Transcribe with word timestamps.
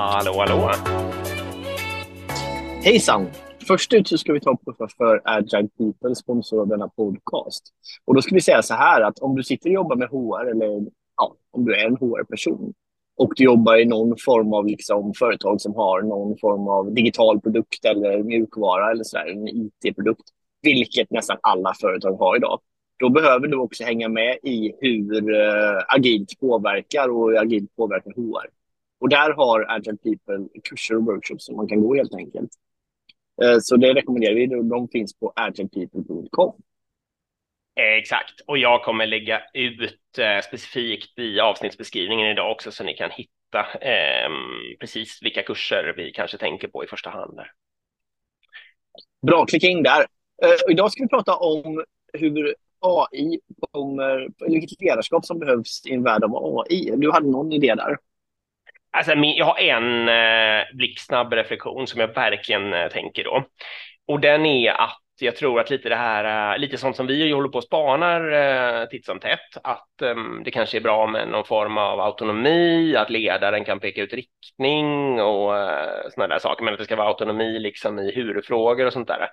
Hallå, 0.00 0.32
hallå. 0.38 0.70
Hejsan! 2.84 3.26
Först 3.68 3.92
ut 3.92 4.08
så 4.08 4.18
ska 4.18 4.32
vi 4.32 4.40
ta 4.40 4.50
upp 4.50 4.90
för 4.96 5.20
Agile 5.24 5.68
People, 5.78 6.14
sponsor 6.14 6.60
av 6.60 6.68
denna 6.68 6.88
podcast. 6.88 7.62
Och 8.04 8.14
då 8.14 8.22
ska 8.22 8.34
vi 8.34 8.40
säga 8.40 8.62
så 8.62 8.74
här 8.74 9.00
att 9.00 9.18
om 9.18 9.36
du 9.36 9.42
sitter 9.42 9.68
och 9.70 9.74
jobbar 9.74 9.96
med 9.96 10.08
HR 10.08 10.50
eller 10.50 10.86
ja, 11.16 11.36
om 11.50 11.64
du 11.64 11.74
är 11.74 11.86
en 11.86 11.96
HR-person 11.96 12.72
och 13.16 13.32
du 13.36 13.44
jobbar 13.44 13.76
i 13.76 13.84
någon 13.84 14.16
form 14.24 14.52
av 14.52 14.66
liksom, 14.66 15.14
företag 15.14 15.60
som 15.60 15.74
har 15.74 16.02
någon 16.02 16.38
form 16.38 16.68
av 16.68 16.94
digital 16.94 17.40
produkt 17.40 17.84
eller 17.84 18.22
mjukvara 18.22 18.90
eller 18.90 19.04
så 19.04 19.16
där, 19.16 19.26
en 19.26 19.48
IT-produkt, 19.48 20.28
vilket 20.62 21.10
nästan 21.10 21.36
alla 21.40 21.74
företag 21.80 22.16
har 22.16 22.36
idag, 22.36 22.60
då 22.98 23.10
behöver 23.10 23.48
du 23.48 23.56
också 23.56 23.84
hänga 23.84 24.08
med 24.08 24.38
i 24.42 24.72
hur 24.80 25.34
eh, 25.34 25.82
agilt 25.88 26.40
påverkar 26.40 27.08
och 27.08 27.30
hur 27.30 27.38
agilt 27.38 27.76
påverkar 27.76 28.10
HR. 28.10 28.57
Och 28.98 29.08
där 29.08 29.32
har 29.32 29.66
Agile 29.68 29.96
People 29.96 30.60
kurser 30.64 30.96
och 30.96 31.04
workshops 31.04 31.44
som 31.44 31.56
man 31.56 31.68
kan 31.68 31.80
gå 31.80 31.94
helt 31.94 32.14
enkelt. 32.14 32.50
Uh, 33.44 33.58
så 33.60 33.76
det 33.76 33.94
rekommenderar 33.94 34.34
vi. 34.34 34.46
De 34.46 34.88
finns 34.88 35.18
på 35.18 35.32
agilepeople.com. 35.36 36.52
Exakt, 37.80 38.40
och 38.46 38.58
jag 38.58 38.82
kommer 38.82 39.06
lägga 39.06 39.42
ut 39.54 40.18
eh, 40.18 40.40
specifikt 40.44 41.18
i 41.18 41.40
avsnittsbeskrivningen 41.40 42.28
idag 42.30 42.52
också 42.52 42.70
så 42.70 42.84
ni 42.84 42.94
kan 42.94 43.10
hitta 43.10 43.58
eh, 43.80 44.30
precis 44.80 45.22
vilka 45.22 45.42
kurser 45.42 45.94
vi 45.96 46.12
kanske 46.12 46.38
tänker 46.38 46.68
på 46.68 46.84
i 46.84 46.86
första 46.86 47.10
hand. 47.10 47.36
Där. 47.36 47.52
Bra, 49.26 49.46
klicka 49.46 49.66
in 49.66 49.82
där. 49.82 50.00
Eh, 50.42 50.72
idag 50.72 50.92
ska 50.92 51.02
vi 51.02 51.08
prata 51.08 51.36
om 51.36 51.84
hur 52.12 52.54
AI 52.80 53.40
kommer, 53.72 54.28
vilket 54.38 54.80
ledarskap 54.80 55.26
som 55.26 55.38
behövs 55.38 55.86
i 55.86 55.92
en 55.92 56.02
värld 56.02 56.24
av 56.24 56.58
AI. 56.58 56.92
Du 56.96 57.12
hade 57.12 57.30
någon 57.30 57.52
idé 57.52 57.74
där? 57.74 57.96
Alltså, 58.90 59.12
jag 59.14 59.46
har 59.46 59.58
en 59.58 60.08
eh, 60.08 60.64
blixtsnabb 60.74 61.32
reflektion 61.32 61.86
som 61.86 62.00
jag 62.00 62.14
verkligen 62.14 62.72
eh, 62.72 62.88
tänker 62.88 63.24
då. 63.24 63.44
Och 64.06 64.20
den 64.20 64.46
är 64.46 64.72
att 64.72 65.02
jag 65.20 65.36
tror 65.36 65.60
att 65.60 65.70
lite 65.70 65.88
det 65.88 65.96
här, 65.96 66.52
eh, 66.54 66.58
lite 66.58 66.78
sånt 66.78 66.96
som 66.96 67.06
vi 67.06 67.32
håller 67.32 67.48
på 67.48 67.58
och 67.58 67.64
spanar 67.64 68.32
eh, 68.32 68.88
titt 68.88 69.04
som 69.04 69.20
tätt, 69.20 69.56
att 69.64 70.02
ehm, 70.02 70.42
det 70.44 70.50
kanske 70.50 70.78
är 70.78 70.80
bra 70.80 71.06
med 71.06 71.28
någon 71.28 71.44
form 71.44 71.78
av 71.78 72.00
autonomi, 72.00 72.96
att 72.96 73.10
ledaren 73.10 73.64
kan 73.64 73.80
peka 73.80 74.02
ut 74.02 74.12
riktning 74.12 75.20
och 75.20 75.58
eh, 75.58 76.10
sådana 76.10 76.34
där 76.34 76.38
saker, 76.38 76.64
men 76.64 76.74
att 76.74 76.78
det 76.78 76.84
ska 76.84 76.96
vara 76.96 77.08
autonomi 77.08 77.58
liksom 77.58 77.98
i 77.98 78.12
hurfrågor 78.14 78.86
och 78.86 78.92
sånt 78.92 79.08
där. 79.08 79.28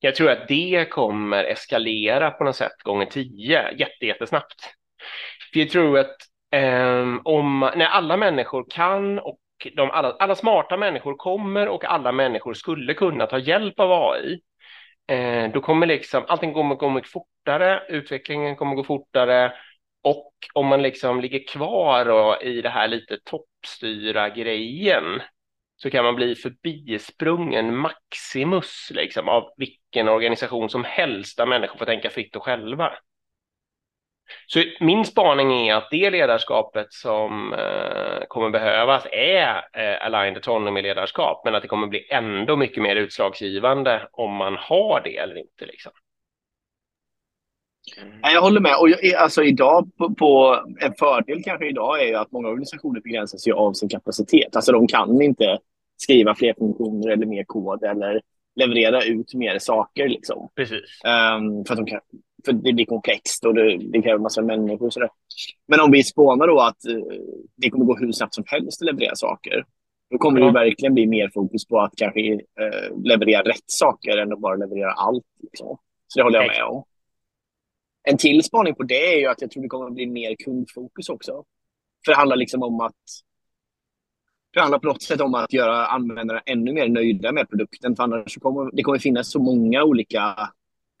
Jag 0.00 0.14
tror 0.14 0.30
att 0.30 0.48
det 0.48 0.86
kommer 0.90 1.44
eskalera 1.44 2.30
på 2.30 2.44
något 2.44 2.56
sätt 2.56 2.82
gånger 2.82 3.06
tio 3.06 3.72
jätte, 3.72 4.06
jättesnabbt. 4.06 4.74
För 5.52 5.60
jag 5.60 5.70
tror 5.70 5.98
att 5.98 6.16
um, 6.56 7.20
om, 7.24 7.60
när 7.60 7.86
alla 7.86 8.16
människor 8.16 8.66
kan 8.70 9.18
och 9.18 9.38
de, 9.76 9.90
alla, 9.90 10.16
alla 10.18 10.34
smarta 10.34 10.76
människor 10.76 11.14
kommer 11.14 11.68
och 11.68 11.84
alla 11.84 12.12
människor 12.12 12.54
skulle 12.54 12.94
kunna 12.94 13.26
ta 13.26 13.38
hjälp 13.38 13.80
av 13.80 13.92
AI, 13.92 14.40
uh, 15.12 15.18
eh, 15.18 15.52
då 15.52 15.60
kommer 15.60 15.86
liksom 15.86 16.24
allting 16.28 16.52
gå 16.52 16.90
mycket 16.90 17.10
fortare, 17.10 17.82
utvecklingen 17.88 18.56
kommer 18.56 18.74
gå 18.74 18.84
fortare 18.84 19.52
och 20.02 20.32
om 20.54 20.66
man 20.66 20.82
liksom 20.82 21.20
ligger 21.20 21.46
kvar 21.46 22.04
då, 22.04 22.38
i 22.42 22.62
det 22.62 22.68
här 22.68 22.88
lite 22.88 23.18
toppstyra 23.24 24.28
grejen 24.28 25.22
så 25.76 25.90
kan 25.90 26.04
man 26.04 26.14
bli 26.14 26.34
förbisprungen 26.34 27.76
maximus 27.76 28.90
liksom, 28.94 29.28
av 29.28 29.52
vilken 29.56 30.08
organisation 30.08 30.70
som 30.70 30.84
helst 30.84 31.36
där 31.36 31.46
människor 31.46 31.78
får 31.78 31.86
tänka 31.86 32.10
fritt 32.10 32.36
och 32.36 32.42
själva. 32.42 32.92
Så 34.46 34.62
min 34.80 35.04
spaning 35.04 35.68
är 35.68 35.74
att 35.74 35.88
det 35.90 36.10
ledarskapet 36.10 36.92
som 36.92 37.52
eh, 37.52 38.26
kommer 38.28 38.50
behövas 38.50 39.06
är 39.12 39.62
eh, 39.72 40.06
aligned 40.06 40.36
autonomy-ledarskap, 40.36 41.42
men 41.44 41.54
att 41.54 41.62
det 41.62 41.68
kommer 41.68 41.86
bli 41.86 42.08
ändå 42.10 42.56
mycket 42.56 42.82
mer 42.82 42.96
utslagsgivande 42.96 44.08
om 44.12 44.32
man 44.32 44.56
har 44.56 45.00
det 45.04 45.16
eller 45.16 45.38
inte. 45.38 45.66
Liksom. 45.66 45.92
Jag 48.22 48.42
håller 48.42 48.60
med. 48.60 48.76
Och 48.80 48.90
jag, 48.90 49.14
alltså 49.14 49.42
idag 49.42 49.90
på, 49.96 50.14
på, 50.14 50.60
en 50.80 50.94
fördel 50.98 51.42
kanske 51.44 51.68
idag 51.68 52.02
är 52.02 52.06
ju 52.06 52.14
att 52.14 52.32
många 52.32 52.48
organisationer 52.48 53.00
begränsas 53.00 53.48
ju 53.48 53.52
av 53.52 53.72
sin 53.72 53.88
kapacitet. 53.88 54.56
Alltså 54.56 54.72
de 54.72 54.86
kan 54.86 55.22
inte 55.22 55.58
skriva 55.96 56.34
fler 56.34 56.54
funktioner 56.58 57.10
eller 57.10 57.26
mer 57.26 57.44
kod 57.44 57.84
eller 57.84 58.20
leverera 58.56 59.02
ut 59.02 59.34
mer 59.34 59.58
saker. 59.58 60.08
Liksom. 60.08 60.48
Precis. 60.56 61.00
Um, 61.04 61.64
för 61.64 61.72
att 61.74 61.78
de 61.78 61.86
kan, 61.86 62.00
för 62.44 62.52
det 62.52 62.72
blir 62.72 62.84
komplext 62.84 63.44
och 63.44 63.54
det, 63.54 63.78
det 63.78 64.02
kräver 64.02 64.18
massa 64.18 64.42
människor 64.42 64.86
och 64.86 64.92
sådär. 64.92 65.10
Men 65.68 65.80
om 65.80 65.90
vi 65.90 66.04
spånar 66.04 66.46
då 66.46 66.60
att 66.60 66.76
uh, 66.88 67.02
det 67.56 67.70
kommer 67.70 67.84
gå 67.84 67.96
hur 67.96 68.12
snabbt 68.12 68.34
som 68.34 68.44
helst 68.46 68.82
att 68.82 68.86
leverera 68.86 69.14
saker, 69.14 69.64
då 70.10 70.18
kommer 70.18 70.40
det 70.40 70.52
verkligen 70.52 70.94
bli 70.94 71.06
mer 71.06 71.30
fokus 71.34 71.66
på 71.66 71.80
att 71.80 71.92
kanske 71.96 72.32
uh, 72.32 73.02
leverera 73.04 73.42
rätt 73.42 73.64
saker 73.66 74.18
än 74.18 74.32
att 74.32 74.40
bara 74.40 74.56
leverera 74.56 74.92
allt. 74.92 75.24
Liksom. 75.42 75.78
Så 76.06 76.18
det 76.18 76.22
håller 76.22 76.38
jag 76.38 76.48
med 76.48 76.64
om. 76.64 76.84
En 78.08 78.16
till 78.16 78.42
spaning 78.42 78.74
på 78.74 78.82
det 78.82 79.14
är 79.14 79.18
ju 79.18 79.26
att 79.26 79.40
jag 79.40 79.50
tror 79.50 79.62
det 79.62 79.68
kommer 79.68 79.90
bli 79.90 80.06
mer 80.06 80.36
kundfokus 80.44 81.08
också. 81.08 81.44
För 82.04 82.12
det 82.12 82.16
handlar 82.16 82.36
liksom 82.36 82.62
om 82.62 82.80
att 82.80 82.94
det 84.52 84.60
handlar 84.60 84.78
på 84.78 84.86
något 84.86 85.02
sätt 85.02 85.20
om 85.20 85.34
att 85.34 85.52
göra 85.52 85.86
användarna 85.86 86.40
ännu 86.46 86.72
mer 86.72 86.88
nöjda 86.88 87.32
med 87.32 87.48
produkten. 87.48 87.96
För 87.96 88.02
annars 88.02 88.36
kommer 88.36 88.70
det 88.72 88.82
kommer 88.82 88.98
finnas 88.98 89.30
så 89.30 89.42
många 89.42 89.84
olika 89.84 90.34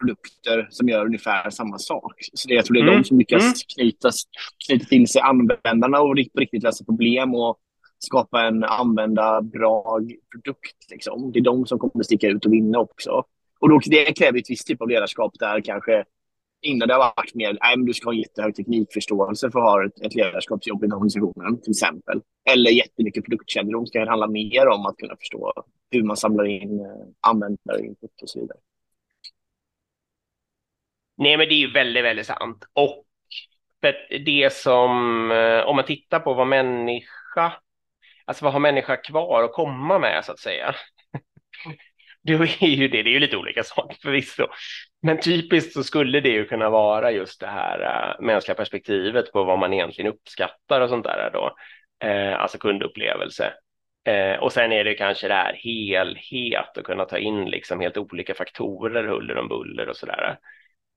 produkter 0.00 0.68
som 0.70 0.88
gör 0.88 1.06
ungefär 1.06 1.50
samma 1.50 1.78
sak. 1.78 2.12
Så 2.34 2.48
det, 2.48 2.54
jag 2.54 2.64
tror 2.64 2.74
det 2.74 2.80
är 2.80 2.82
mm. 2.82 2.96
de 2.96 3.04
som 3.04 3.18
lyckas 3.18 3.42
mm. 3.42 3.54
knyta, 3.74 4.10
knyta 4.66 4.84
till 4.84 5.08
sig 5.08 5.20
användarna 5.20 6.00
och 6.00 6.16
på 6.34 6.40
riktigt 6.40 6.62
lösa 6.62 6.84
problem 6.84 7.34
och 7.34 7.58
skapa 7.98 8.42
en 8.42 8.64
användarbra 8.64 9.82
produkt. 10.32 10.90
Liksom. 10.90 11.32
Det 11.32 11.38
är 11.38 11.44
de 11.44 11.66
som 11.66 11.78
kommer 11.78 12.04
sticka 12.04 12.28
ut 12.28 12.46
och 12.46 12.52
vinna 12.52 12.78
också. 12.78 13.24
Och 13.60 13.68
då, 13.68 13.80
det 13.84 14.18
kräver 14.18 14.38
ett 14.38 14.50
visst 14.50 14.66
typ 14.66 14.82
av 14.82 14.88
ledarskap 14.88 15.32
där 15.38 15.60
kanske 15.60 16.04
innan 16.62 16.88
det 16.88 16.94
har 16.94 17.12
varit 17.16 17.34
mer, 17.34 17.58
nej 17.62 17.76
men 17.76 17.86
du 17.86 17.94
ska 17.94 18.08
ha 18.08 18.14
jättehög 18.14 18.54
teknikförståelse 18.54 19.50
för 19.50 19.58
att 19.58 19.64
ha 19.64 19.86
ett, 19.86 20.00
ett 20.00 20.14
ledarskapsjobb 20.14 20.84
i 20.84 20.86
organisationen 20.86 21.60
till 21.60 21.70
exempel. 21.70 22.20
Eller 22.50 22.70
jättemycket 22.70 23.24
produktkännedom 23.24 23.86
ska 23.86 24.04
handla 24.08 24.26
mer 24.26 24.68
om 24.68 24.86
att 24.86 24.96
kunna 24.96 25.16
förstå 25.16 25.52
hur 25.90 26.02
man 26.02 26.16
samlar 26.16 26.44
in 26.44 26.80
eh, 26.80 26.86
användarinput 27.20 28.22
och 28.22 28.28
så 28.28 28.40
vidare. 28.40 28.58
Nej, 31.20 31.36
men 31.36 31.48
det 31.48 31.54
är 31.54 31.58
ju 31.58 31.72
väldigt, 31.72 32.04
väldigt 32.04 32.26
sant. 32.26 32.64
Och 32.72 33.04
för 33.80 34.18
det 34.24 34.52
som, 34.52 35.30
eh, 35.30 35.60
om 35.60 35.76
man 35.76 35.84
tittar 35.84 36.20
på 36.20 36.34
vad 36.34 36.46
människa, 36.46 37.52
alltså 38.24 38.44
vad 38.44 38.52
har 38.52 38.60
människa 38.60 38.96
kvar 38.96 39.42
att 39.42 39.52
komma 39.52 39.98
med 39.98 40.24
så 40.24 40.32
att 40.32 40.38
säga? 40.38 40.74
Det 42.22 42.32
är 42.32 42.66
ju 42.66 42.88
det, 42.88 43.02
det 43.02 43.10
är 43.10 43.12
ju 43.12 43.18
lite 43.18 43.36
olika 43.36 43.62
saker 43.64 43.96
förvisso. 44.02 44.46
Men 45.02 45.20
typiskt 45.20 45.72
så 45.72 45.84
skulle 45.84 46.20
det 46.20 46.28
ju 46.28 46.44
kunna 46.44 46.70
vara 46.70 47.12
just 47.12 47.40
det 47.40 47.46
här 47.46 47.80
äh, 47.80 48.24
mänskliga 48.26 48.54
perspektivet 48.54 49.32
på 49.32 49.44
vad 49.44 49.58
man 49.58 49.72
egentligen 49.72 50.12
uppskattar 50.12 50.80
och 50.80 50.88
sånt 50.88 51.04
där 51.04 51.30
då. 51.32 51.56
Eh, 52.08 52.40
alltså 52.40 52.58
kundupplevelse. 52.58 53.52
Eh, 54.04 54.34
och 54.34 54.52
sen 54.52 54.72
är 54.72 54.84
det 54.84 54.94
kanske 54.94 55.28
det 55.28 55.34
här 55.34 55.54
helhet 55.54 56.76
och 56.76 56.86
kunna 56.86 57.04
ta 57.04 57.18
in 57.18 57.50
liksom 57.50 57.80
helt 57.80 57.96
olika 57.96 58.34
faktorer, 58.34 59.04
huller 59.04 59.38
om 59.38 59.48
buller 59.48 59.88
och 59.88 59.96
sådär. 59.96 60.38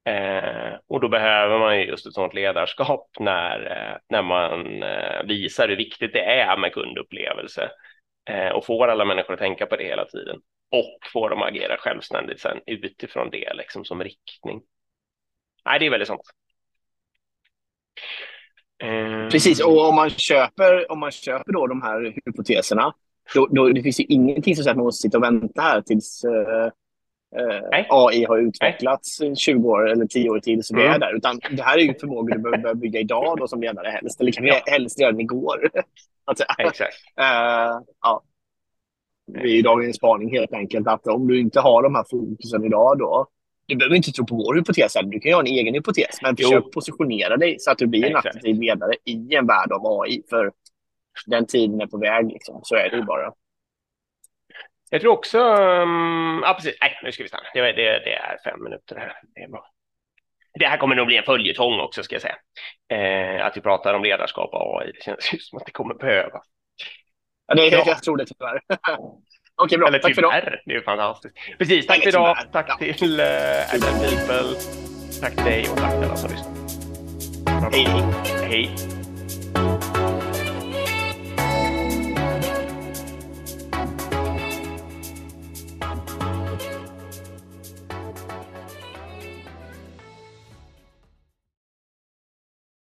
Eh, 0.06 0.80
och 0.88 1.00
då 1.00 1.10
behöver 1.10 1.60
man 1.60 1.80
ju 1.80 1.86
just 1.86 2.06
ett 2.06 2.14
sådant 2.14 2.34
ledarskap 2.34 3.08
när, 3.20 3.60
eh, 3.72 3.98
när 4.10 4.22
man 4.22 4.84
eh, 4.84 5.24
visar 5.26 5.68
hur 5.68 5.76
viktigt 5.78 6.14
det 6.14 6.26
är 6.26 6.58
med 6.58 6.74
kundupplevelse 6.74 7.72
eh, 8.30 8.50
och 8.50 8.66
får 8.66 8.88
alla 8.88 9.06
människor 9.06 9.34
att 9.34 9.40
tänka 9.40 9.66
på 9.66 9.76
det 9.76 9.84
hela 9.84 10.06
tiden 10.06 10.36
och 10.72 10.98
får 11.14 11.30
dem 11.30 11.42
att 11.42 11.50
agera 11.50 11.78
självständigt 11.78 12.40
sen 12.40 12.60
utifrån 12.66 13.30
det 13.30 13.54
liksom 13.54 13.86
som 13.86 14.04
riktning. 14.04 14.62
Nej, 15.66 15.80
det 15.80 15.86
är 15.86 15.90
väldigt 15.90 16.08
sant. 16.08 16.22
Eh, 18.84 19.30
Precis, 19.30 19.64
och 19.64 19.90
om 19.90 19.96
man 19.96 20.10
köper, 20.10 20.92
om 20.92 21.00
man 21.00 21.12
köper 21.12 21.54
då 21.54 21.68
de 21.68 21.82
här 21.82 22.14
hypoteserna, 22.26 22.94
då, 23.36 23.48
då 23.52 23.70
det 23.70 23.82
finns 23.82 24.00
ju 24.00 24.04
ingenting 24.04 24.56
som 24.56 24.64
säger 24.64 24.72
att 24.72 24.78
man 24.78 24.86
måste 24.86 25.02
sitta 25.02 25.18
och 25.18 25.24
vänta 25.24 25.62
här 25.62 25.82
tills 25.82 26.24
eh 26.24 26.72
eh, 27.40 27.86
AI 27.90 28.26
har 28.26 28.38
utvecklats 28.38 29.20
Nej. 29.20 29.36
20 29.36 29.70
år 29.70 29.90
eller 29.90 30.06
10 30.06 30.30
år 30.30 30.40
till 30.40 30.64
så 30.64 30.76
vi 30.76 30.82
mm. 30.82 30.94
är 30.94 31.00
där. 31.00 31.16
Utan 31.16 31.40
det 31.52 31.64
här 31.64 31.78
är 31.78 31.82
ju 31.82 31.94
förmågor 31.94 32.36
du 32.36 32.40
behöver 32.40 32.74
bygga 32.74 33.00
idag 33.00 33.38
då 33.38 33.48
som 33.48 33.62
ledare 33.62 33.88
helst. 33.88 34.22
Eller 34.22 34.32
kan 34.32 34.44
vi 34.44 34.52
helst 34.66 35.00
redan 35.00 35.20
igår. 35.20 35.70
alltså, 36.26 36.44
Exakt. 36.58 36.96
Uh, 37.20 37.82
ja. 38.02 38.24
Det 39.28 39.40
är 39.40 39.58
idag 39.58 39.86
en 39.86 39.94
spaning 39.94 40.32
helt 40.32 40.54
enkelt 40.54 40.88
att 40.88 41.08
om 41.08 41.28
du 41.28 41.40
inte 41.40 41.60
har 41.60 41.84
de 41.84 41.96
här 41.96 42.06
fokusen 42.10 42.66
idag 42.66 42.98
då 43.00 43.28
du 43.66 43.76
behöver 43.76 43.96
inte 43.96 44.12
tro 44.12 44.26
på 44.26 44.36
vår 44.36 44.56
hypotes, 44.56 44.94
du 44.94 45.20
kan 45.20 45.30
ju 45.30 45.34
ha 45.34 45.42
en 45.42 45.48
egen 45.48 45.74
hypotes, 45.74 46.22
men 46.22 46.38
försök 46.38 46.72
positionera 46.72 47.38
dig 47.38 47.56
så 47.60 47.72
att 47.72 47.78
du 47.78 47.88
blir 47.88 48.06
en 48.06 48.16
aktiv 48.16 48.60
ledare 48.60 48.94
i 49.06 49.36
en 49.36 49.48
värld 49.48 49.72
av 49.72 50.02
AI, 50.02 50.24
för 50.30 50.52
den 51.26 51.46
tiden 51.46 51.82
är 51.82 51.88
på 51.88 51.98
väg. 51.98 52.32
Liksom. 52.32 52.60
Så 52.64 52.76
är 52.76 52.90
det 52.90 52.96
ju 52.96 53.04
bara. 53.04 53.34
Jag 54.94 55.02
tror 55.02 55.14
också, 55.14 55.40
um, 55.40 56.42
ja 56.46 56.54
precis, 56.54 56.78
nej 56.82 57.00
nu 57.04 57.12
ska 57.12 57.24
vi 57.24 57.30
stanna, 57.30 57.44
det, 57.54 57.62
det, 57.62 58.00
det, 58.00 58.14
är 58.14 58.38
fem 58.44 58.64
minuter 58.64 58.96
här, 58.96 59.14
det 59.36 59.42
är 59.42 59.48
bra. 59.48 59.66
Det 60.60 60.68
här 60.68 60.78
kommer 60.78 60.96
nog 60.96 61.08
bli 61.08 61.18
en 61.18 61.24
följetong 61.24 61.80
också 61.80 62.04
ska 62.04 62.16
jag 62.16 62.22
säga. 62.22 62.36
Eh, 62.94 63.46
att 63.46 63.58
vi 63.58 63.62
pratar 63.62 63.94
om 63.94 64.04
ledarskap 64.04 64.54
och 64.54 64.82
AI, 64.82 64.92
det 64.92 65.04
känns 65.04 65.34
ju 65.34 65.40
som 65.40 65.58
att 65.58 65.66
det 65.66 65.72
kommer 65.72 65.94
behövas. 65.94 66.44
Ja, 67.48 67.56
det, 67.56 67.68
ja. 67.68 67.84
Jag 67.86 68.04
tror 68.04 68.18
det 68.18 68.26
tyvärr. 68.26 68.62
Okej, 69.56 69.78
bra. 69.78 69.88
Eller 69.88 70.00
tack 70.00 70.16
tyvärr, 70.16 70.42
för 70.42 70.48
idag. 70.48 70.60
det 70.66 70.76
är 70.76 70.82
fantastiskt. 70.82 71.36
Precis, 71.58 71.88
tack 71.88 72.02
för 72.02 72.08
idag. 72.08 72.38
tyvärr. 72.38 72.52
Tack 72.52 72.78
Ja. 72.80 72.94
till 72.94 73.20
uh, 73.20 73.76
Adam 73.76 74.00
People. 74.00 74.60
Tack 75.22 75.36
till 75.36 75.46
dig 75.46 75.70
och 75.72 75.78
tack 75.78 75.92
till 75.92 76.04
alla 76.04 76.16
som 76.16 76.32
lyssnar. 76.32 77.72
Hej. 77.72 77.88
Hej. 78.50 79.03